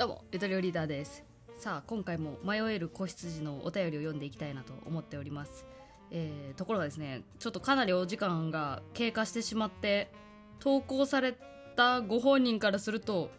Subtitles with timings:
[0.00, 1.22] どうもゆとりおリーダーです。
[1.58, 5.66] さあ今回も迷える子羊のお便りを読んでいきたいなと思っております。
[6.10, 10.10] えー、ところがですねちょっとかなりお時間が経過してしまって
[10.58, 11.36] 投稿され
[11.76, 13.30] たご本人からすると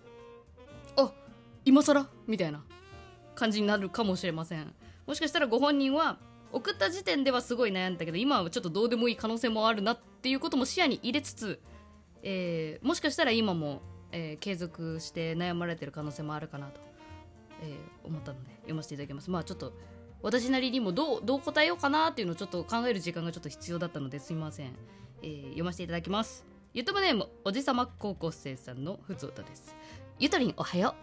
[0.96, 1.12] あ
[1.66, 2.08] 今更？
[2.28, 2.64] みたいな
[3.34, 4.72] 感じになるかもしれません。
[5.08, 6.20] もしかしたらご本人は
[6.52, 11.60] 送った時点ではすごい悩んだけど今はちょっとどうでもいい可能性もあるなっていうことも視野に入れつつ、
[12.22, 13.82] えー、もしかしたら今も、
[14.12, 16.82] えー、継続して悩まれてる可能性もあるかなと、
[17.64, 19.30] えー、思ったので読ませていただきます。
[19.30, 19.74] まあちょっと
[20.22, 24.74] 私なりにもどうどう答えようかなっていうのをちょっと考える時間がちょっと必要だったのですみません、
[25.24, 26.46] えー、読ませていただきます。
[26.74, 29.76] ゆとぶネームおじさま高校生さんのふつおたです。
[30.20, 30.96] ゆとりんおはよ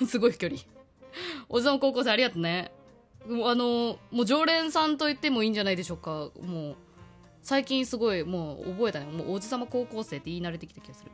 [0.00, 0.04] う。
[0.06, 0.60] すごい距離。
[1.48, 2.72] おじさま高校生ありがとうね。
[3.28, 6.30] あのもう常連さんと言ってもいいんじゃないでしょうか。
[6.40, 6.76] もう
[7.42, 9.06] 最近すごいもう覚えたね。
[9.06, 11.10] もうおじさま高校生って言い慣れてきた気がする。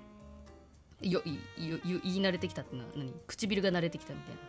[1.02, 3.12] よよ言い慣れてきたってのは何？
[3.27, 4.41] 唇が慣れてきたみたいな。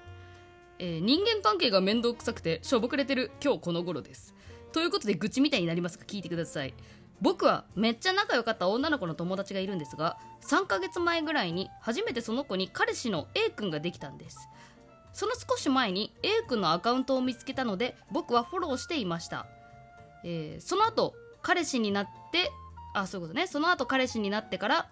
[0.79, 4.33] えー、人間関係が面倒くさくてしょぼくれてる今日この頃です。
[4.71, 6.73] ということで愚痴みたいになりますが聞いてください。
[7.21, 14.49] 僕はめっちゃ仲良かった女の子の友達がいるんですが3ヶ月前ぐらいに初めてその子に彼氏の A 君ができたんです。
[15.13, 19.45] その少し前に A 君のアカウントを見つけたので僕はフォローしていました、
[20.25, 22.51] えー、その後彼氏になって
[22.95, 23.47] あそういうことね。
[23.47, 24.89] その後彼氏になってから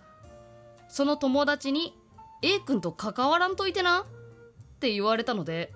[0.92, 1.98] その友達に
[2.42, 4.06] A 君と関わらんといてなっ
[4.80, 5.72] て言われたので、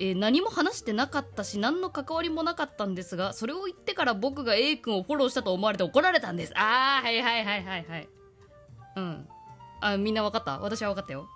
[0.00, 6.52] えー、何も話してなかったし何の関わりもなかったんですがそれを言ってから僕が A 君をフォローしたと思われて怒られたんです。
[6.56, 8.08] ああはいはいはいはいはい。
[8.96, 9.28] うん。
[9.80, 10.58] あみんな分かった？
[10.60, 11.28] 私は分かったよ、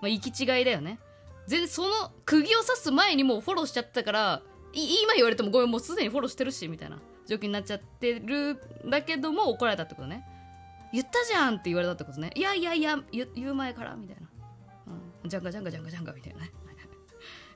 [0.00, 0.98] まあ、行き違いだよね。
[1.46, 4.42] 全然その釘を刺す前にもうフォローしちゃったから
[4.72, 10.24] 今言われてもごめんもうすでにフォローしてるしみたいな状況になっちゃってるんだけども怒られたってことね。
[10.92, 12.30] 言ったじゃんって言われたってことね。
[12.34, 14.28] いやいやいや言う前からみたいな。
[15.22, 15.28] うん。
[15.28, 16.50] ジャンガジャンガジャンガジャンガみたいなね、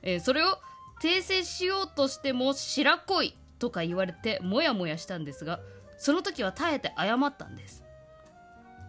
[0.01, 0.59] えー、それを
[1.01, 5.59] 訂正しようとしても白恋とか言われてモヤモヤしたんですが
[5.97, 7.83] その時は耐えて謝ったんです。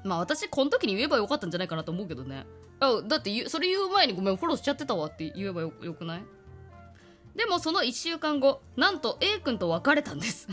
[0.04, 2.47] まあ私この時に言えばよかったんじゃないかなと思うけどね。
[2.78, 6.25] あだってそれ言う前にごめんフォローしちゃってたわって言えばよよくない？
[7.34, 10.49] でもその1週間後なんと A 君と別れたんです。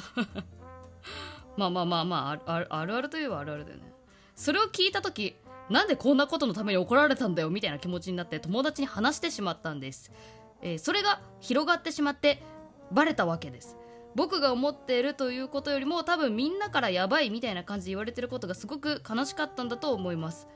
[1.55, 3.92] まあまあまあまああるあるといえばあるあるだよね。
[4.35, 5.35] それを聞いた時
[5.69, 10.11] なんでこんなことのために怒られたんだよみたいな気持ちになって友達に話してしまったんです、
[10.61, 12.43] えー、それが広がってしまって
[12.91, 13.77] バレたわけです。
[14.15, 20.47] 僕が思っているということよりも多分みんなからやばいみたいな感じで言われてることがすごく悲しかったんだと思います、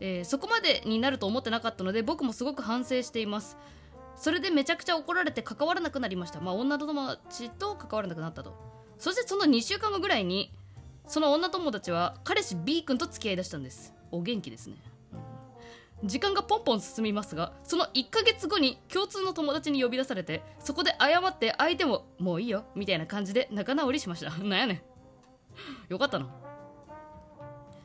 [0.00, 3.56] えー、そこまでになると思ってなかったので僕もすごく反省しています。
[4.16, 6.40] それでめちゃくちゃ怒られて関わらなくなりました。
[6.40, 8.52] まあ女友達と関わらなくなったと。
[8.98, 10.52] そしてその2週間後ぐらいに
[11.08, 13.94] その女友達は彼氏 B 君と付き合いだしたんです。
[14.12, 14.76] お元気ですね、
[16.04, 24.30] 時間がポンポン進みますがその1ヶ月後に共通の友達に呼び出されてそこで謝って相手ももういいよみたいな感じで仲直りしました。
[24.44, 24.82] なんやねん。
[25.90, 26.28] よかったな。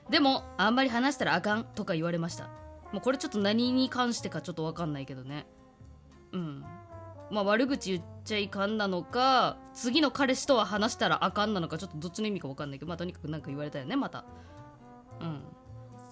[0.10, 2.50] でもあんまり話したらあかんとか言われました。
[2.92, 5.48] もうこれちょっと何に関してかちょっと分かんないけどね。
[6.34, 6.66] うん。
[7.34, 14.24] まあ悪口言っちゃいかんなのか次の彼氏とは話したらあかんなのかちょっとどっちの意味か分かんないけどまあとにかく何か言われたよねまた。
[15.20, 15.42] うん。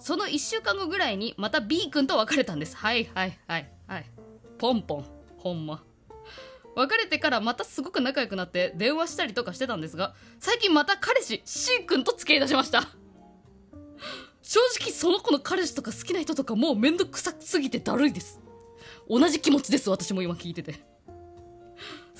[0.00, 2.76] その1週間後ぐらいにまた B 君と別れたんです。
[2.76, 4.06] はいはいはいはい。
[4.58, 5.04] ポンポン。
[5.38, 5.84] ほんま。
[6.74, 12.88] 別れてからまたすごく仲良くなって電話したりとかしてたんですが最近また彼氏 C 君と付き合いだしました。
[14.42, 18.40] 正直その子の彼氏とか好きな人とかもうめんどくさすぎてだるいです。
[19.08, 20.91] 同じ気持ちです私も今聞いてて。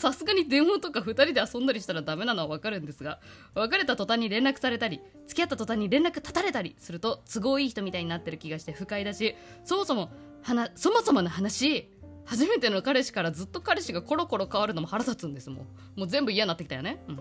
[0.03, 3.21] さすがに電話とか2人で遊んだりしたらダメなのはわかるんですが
[3.55, 10.11] 別れた途端に連絡されたり付き合った途端に連絡立たれたりすると都合いい人みたいになってる気がして不快だしそもそも
[10.43, 11.89] はそもそもの話
[12.25, 15.67] 初めての彼氏からずっと彼氏がコロコロ変わるのも腹立つんですもん。
[15.97, 17.03] もう全部嫌になってきたよね。
[17.09, 17.19] うん。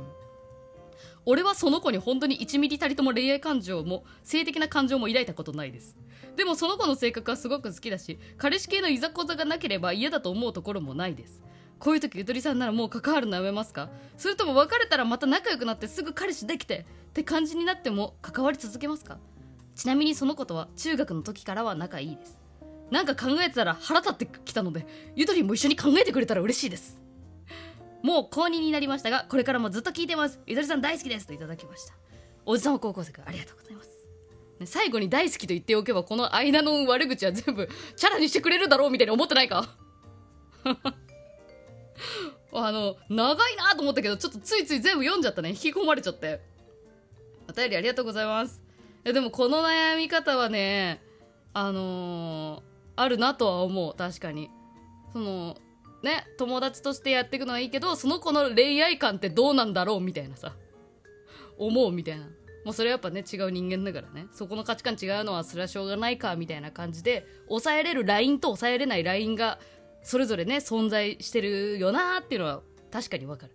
[1.26, 5.98] 俺はその子に本当に1ミリたりとも恋愛感情も性的な感情も抱いたことないです。
[6.36, 11.44] でもその子の性格はすごく好きだし彼氏系のいざこざがなければ嫌だと思うところもないです。
[11.82, 13.90] こういう時ゆとりさんならもう関わるのやめますか？
[14.16, 19.18] それとも別れたらまた仲良くなってすぐ彼氏できてって感じになっても関わり続けますか？
[19.76, 22.38] ちなみにその子とは中学の時からは仲いいです。
[22.92, 24.86] なんか考えてたら腹立ってきたので
[25.16, 27.02] ゆとりも一緒に考えてくれたら嬉しいです。
[28.04, 30.40] もう公認になりましたがこれからもずっと聞いてます。
[30.46, 31.96] ゆとりさん大好きですといただきました。
[32.46, 33.90] おじさんは高校生からありがとうございます、
[34.66, 39.66] 最後に大好きと言っておけばこの間の悪口は全部チャラにしてくれるだろうみたいに思ってないか？
[42.54, 45.50] あの、長いなと思ったけど、ちょっとついつい全部読んじゃったね。
[45.50, 46.42] 引き込まれちゃって。
[47.50, 48.62] お便りありがとうございます。
[49.06, 51.02] いや、でもこの悩み方はね、
[51.54, 52.64] あの
[52.96, 54.50] あるなとは思う確かに
[55.12, 55.58] その
[56.04, 60.02] ね友達としてやっていくのはいいけどその子の恋愛観ってどうなんだろう？
[60.02, 60.54] みたいなさ
[61.58, 62.26] 思うみたいな
[62.64, 69.60] もうそれはやっぱね違う人間だからねそこの価値観違うのはそれはしょうがないかみたいな感じで抑えれるラインと抑えれないラインが
[70.04, 72.62] それぞれね存在してるよなーっていうのは
[72.92, 73.54] 確かにわかる、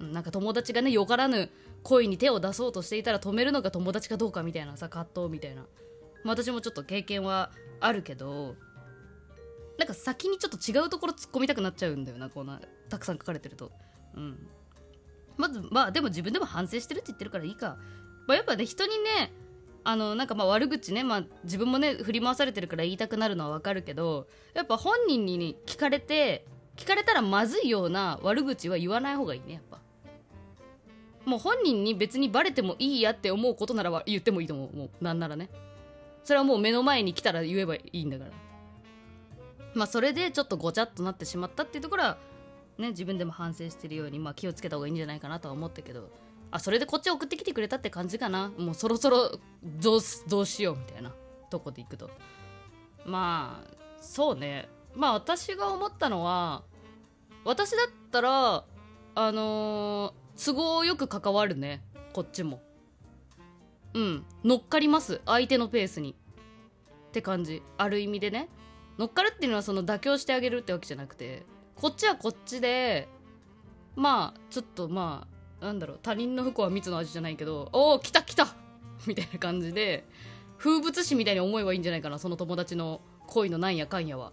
[0.00, 1.50] うん、なんか友達がねよからぬ
[1.82, 5.62] 恋に手を出そうとしていたら止めるのが友達かどうかみたいなさ葛藤みたいな、
[6.24, 8.54] まあ、私もちょっと経験はあるけど
[9.78, 12.60] なんか先にちょっと違うところ突っ込みたくなっちゃうんだよなこんな
[12.90, 13.72] たくさん書かれてると。
[14.14, 14.36] うん。
[15.38, 17.78] まずまあでも自分でも反省してるって言ってるからいいか、
[18.26, 19.32] まあ、やっぱね人にね
[19.84, 26.44] あのなんかまあ悪口ね、まあ、自分もね振り回されてるから言いたくなるのはわかるけどやっぱ本人に聞かれて
[26.76, 29.78] 聞かれたらまずいような悪口は言わない方がいいねやっぱ。
[31.26, 35.50] もう本人に別にバレてもいいやって思うことなら言ってもいいと思うもうなんならね。
[36.24, 38.30] それはもう目の前に来たら言えばいいんだから。
[39.74, 42.18] まあそれでちょっとごちゃっとなってしまったっていうところは
[42.78, 46.10] ね自分でも反省してるように、まあ、気をつけた方がいいんじゃないかなとは思ったけど。
[46.50, 48.52] あそれでこっち送ってきてくれたって感じかな。
[48.58, 51.12] もうそろそろどうどうしようみたいな。
[51.50, 52.10] とこでいくと。
[53.04, 54.68] まあそうね。
[54.94, 56.62] まあ私が思ったのは
[57.44, 58.64] 私だったら
[59.14, 61.82] あのー、都合よく関わるね。
[62.12, 62.62] こっちも。
[63.94, 64.24] うん。
[64.44, 65.20] 乗っかります。
[65.26, 66.16] 相手のペースに。
[67.08, 67.62] って感じ。
[67.76, 68.48] ある意味でね。
[68.98, 71.44] 乗っかるっていうのはその妥協してあげるってわけじゃなくて。
[71.74, 73.08] こっちはこっちで
[73.96, 78.54] まあちょっとまあなんだろう他人の不幸は蜜の味じゃないけどおお来た来た!
[79.06, 80.04] みたいな感じで
[80.58, 84.32] 風物詩みたいに思えばいいんじゃないかなその友達の恋のなんやかんやは。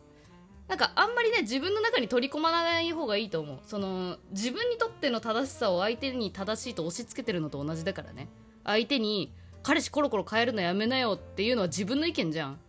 [0.67, 3.59] なんかあんまりね自分の中に取り込まない方がいいと思う。
[3.63, 8.27] その自分にとっての正しさを相手に正しいと押し付けてるのと同じだからね。
[8.65, 9.31] 相手に
[9.63, 12.59] 彼氏コロコロ変えるのやめなよっていうのは自分の意見じゃん。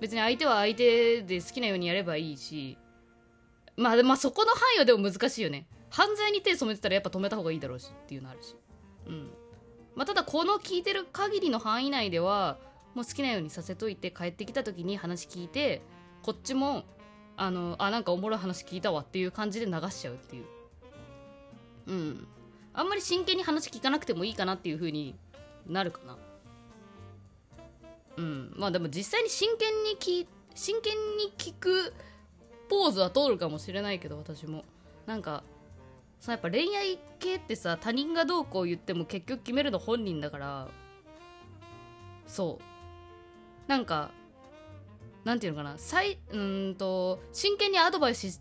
[0.00, 2.76] 別に相手は相手で好きなようにやればいいし。
[3.76, 5.66] まあ、まあそこの範囲はでも難しいよね。
[5.90, 8.54] 犯罪に手染めてたらやっぱ止めた方がいいだろうしっていうのあるし。
[9.06, 9.30] うん。
[9.94, 12.58] まあ、ただこの聞いてる限りの範囲内では
[12.94, 15.82] もう好きなようにさせといて帰ってきた時に話聞いて
[16.22, 16.84] こっちも
[17.36, 20.44] あのあなんかおもろい話聞いたわっていう感じで流しちゃうっていう。
[21.88, 22.28] うん。
[22.72, 25.16] あんまり真剣に話聞かなくてもいいかなっていう風に
[25.66, 26.16] なるかな。
[28.16, 28.54] うん。
[28.56, 31.92] まあでも実際に真剣に聞真剣に聞く
[32.68, 34.64] ポーズは通るかもしれないけど私も。
[35.06, 35.42] なんか
[36.20, 40.68] さやっぱ恋愛系ってさ他人がどうこう言っても結局決めるの本人だから。
[42.26, 43.68] そう。
[43.68, 44.10] なんか
[45.24, 45.78] なんていうのかな。
[45.78, 48.38] さいうんと真剣にアドバイス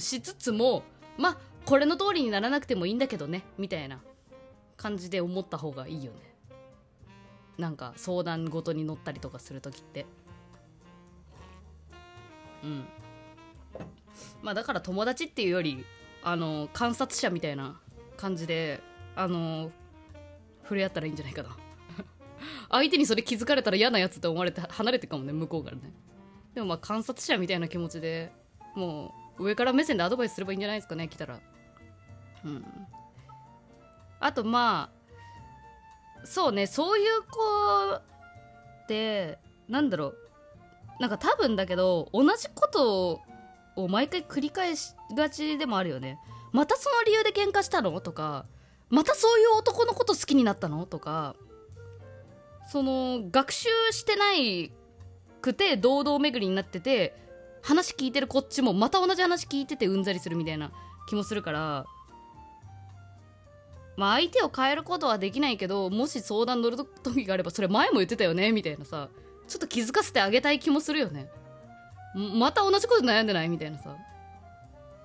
[0.00, 0.82] しつつも
[1.16, 4.00] まあこれの通りにならなくてもいいんだけどねみたいな
[4.76, 6.18] 感じで思った方がいいよね。
[7.58, 10.06] なんか相談事に乗ったりとかする時って。
[12.64, 12.84] うん。
[14.42, 15.84] まあだから友達っていうより
[16.22, 17.80] あの観察者みたいな
[18.16, 18.80] 感じで
[19.16, 19.70] あの
[20.62, 21.56] 触れ合ったらいいんじゃないかな。
[22.70, 25.92] 相手にそれ気づかれたら嫌なやつって思われて離れてかもね向こうからね。
[26.54, 28.32] でもまあ観察者みたいな気持ちで
[28.74, 31.40] もう上から目線でアドバイスすればいいんじゃないですかね来たら。
[32.44, 32.64] うん。
[34.20, 34.90] あとま
[36.22, 39.38] あそうねそういう子って
[39.68, 40.16] なんだろう。
[41.00, 43.20] なんか多分だけど同じことを
[43.88, 46.18] 毎回繰り返しがちでもあるよね。
[46.52, 48.00] またその理由で喧嘩したの？
[48.00, 48.46] とか
[48.88, 50.84] またそういう男のこと好きになったの？
[50.86, 51.36] とか
[52.70, 54.72] その学習してない
[55.40, 57.16] くて堂々巡りになってて
[57.62, 60.72] 話聞いてるこっちもまた同じ話聞いててうんざりするみたいな
[61.08, 61.84] 気もするから
[63.96, 68.52] まあ相手を変えることはできないけどもし相談乗る時があればそれ前も言ってたよね？
[68.52, 69.08] みたいなさ
[69.48, 71.30] ちょっと気づかせてあげたい気もするよね。
[72.14, 73.48] また同じこと悩んでない？
[73.48, 73.96] みたいなさ。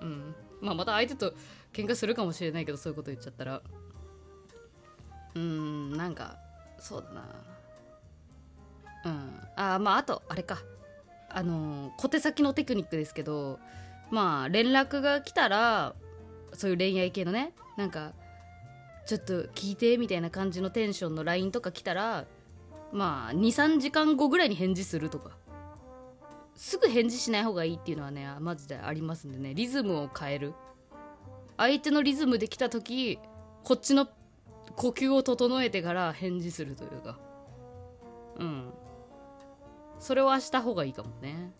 [0.01, 0.35] うん。
[0.61, 1.33] まあまた相手と
[1.73, 3.61] 喧嘩するかもしれないけどそういうこと言っちゃったら。
[5.35, 6.37] うんなんか
[6.79, 7.25] そうだな。
[9.05, 9.39] うん。
[9.55, 10.59] あまああとあれか。
[11.29, 13.59] あの小手先のテクニックですけど
[14.09, 15.93] まあ連絡が来たら
[16.53, 18.13] そういう恋愛系のねなんか
[19.05, 22.23] ちょっと聞いてみたいな感じのテンションの LINE とか来たら
[22.93, 25.31] まあ23時間後ぐらいに返事するとか。
[26.55, 29.53] すぐ返事しない方がいいっていうのはねマジでありますんでね。
[29.53, 30.53] リズムを変える。
[31.57, 33.19] 相手のリズムで来た時
[33.63, 34.07] こっちの
[34.75, 37.17] 呼吸を整えてから返事するというか。
[38.37, 38.73] うん。
[39.99, 41.53] それはした方がいいかもね。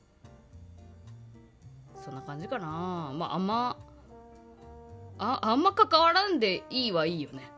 [2.04, 3.12] そんな感じかな。
[3.14, 3.78] まああんま
[5.18, 7.50] ああんま関わらんでいいはいいよね。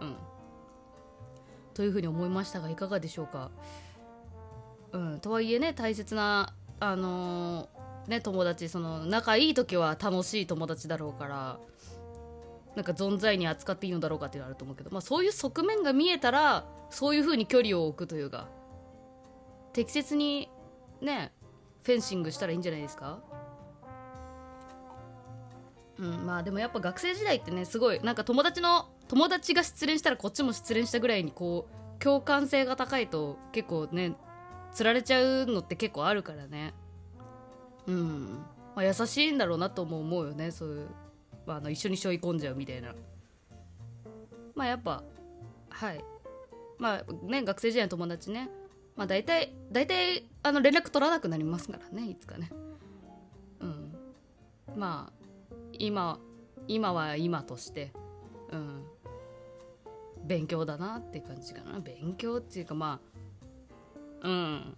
[0.00, 0.16] うん。
[1.74, 3.50] というふうに思いましたがいかがでしょうか。
[4.92, 5.20] うん。
[5.20, 11.58] とはいえね大切なあのーね友達その仲いい時は楽しい友達だろうから
[12.76, 18.48] なんか存在に扱っていいのだろうかっていうのあると思うけど、まあ、そういう側面が見えたらそういうふうに距離を置くというか
[19.72, 20.50] 適切に
[21.00, 21.32] ね
[21.82, 23.20] フェンシングしたらいいんじゃないですか？
[25.98, 34.14] うんまあでもやっぱ学生時代ってねすごいなんか友達の友達が失恋したらこっちも失恋したぐらいにこう共感性が高いと結構ね
[34.74, 36.74] つられちゃうのって結構あるからね。
[37.86, 40.88] うん、まあ、優しいんだろうなとも思うよねそういう、
[41.46, 42.94] まあ、あの一緒に背負い込んじゃうみたいな。
[44.54, 45.02] まあやっぱ
[45.70, 46.04] はい。
[46.78, 48.50] まあね学生時代の友達ね。
[48.96, 52.50] まあ大体大体あの連絡取らなくなりますからねいつかね。
[53.60, 53.94] うん。
[54.76, 56.18] まあ今
[56.66, 57.92] 今は今として。
[58.50, 58.84] うん。
[60.24, 61.78] 勉強だなって感じかな。
[61.80, 63.13] 勉強っていうかまあ
[64.24, 64.76] うん。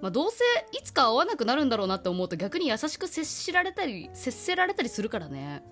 [0.00, 0.38] まあどうせ
[0.76, 5.62] いつか会わなくなるんだろうなって思うと逆に優しく接しられたり接せられたりするからね。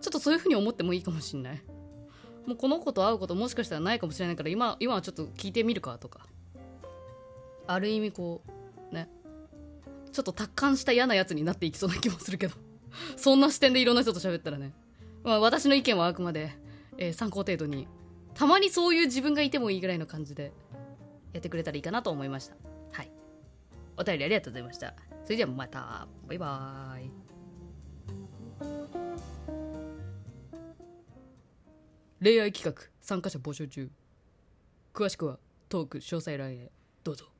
[0.00, 1.62] ちょっとそういう風に思ってもいいかもしんない。
[2.46, 6.26] もうこの子と会うこともしかしたらないかもしれないから今今はちょっと聞いてみるかとか。
[7.66, 8.42] ある意味こ
[8.90, 9.08] うね。
[10.12, 12.54] ちょっと達観した嫌なやつになっていきそうな気もするけど。
[13.16, 14.74] そんな視点でいろんな人と喋ったらね、
[15.24, 16.52] まあ、私の意見はあくまで、
[16.98, 17.88] えー参考程度に。
[18.34, 20.52] たまにそういう自分がいてもいいぐらいの感じで。
[21.32, 22.56] やってくれたらいいかなと思いました。
[22.92, 23.10] はい。
[23.96, 24.94] お便りありがとうございました。
[25.24, 26.06] それではまた。
[26.28, 27.10] バイバーイ。
[32.22, 33.90] 恋愛企画参加者募集中。
[34.94, 36.70] 詳しくはトーク詳細欄へ。
[37.02, 37.31] どうぞ。